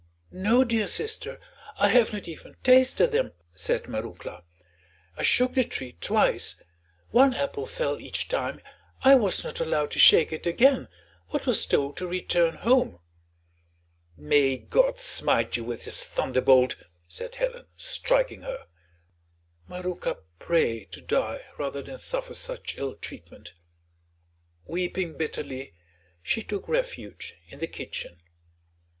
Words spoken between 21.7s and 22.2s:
than